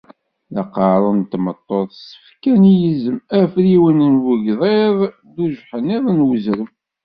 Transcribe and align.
D 0.53 0.55
aqerru 0.63 1.11
n 1.19 1.21
tmeṭṭut, 1.31 1.91
s 1.97 2.05
tfekka 2.13 2.53
n 2.61 2.63
yizem, 2.79 3.17
afriwen 3.39 3.99
n 4.13 4.15
wegḍid 4.25 4.99
d 5.33 5.35
ujeḥniḍ 5.43 6.05
n 6.11 6.25
wezrem. 6.27 6.69